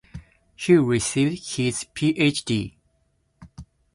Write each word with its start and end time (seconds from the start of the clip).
He 0.55 0.77
received 0.77 1.55
his 1.57 1.83
PhD. 1.93 2.73